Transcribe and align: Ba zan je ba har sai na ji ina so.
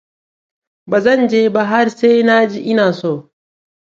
Ba 0.89 0.97
zan 1.03 1.21
je 1.29 1.41
ba 1.49 1.63
har 1.69 1.87
sai 1.97 2.23
na 2.25 2.35
ji 2.51 2.59
ina 2.71 2.87
so. 2.99 3.13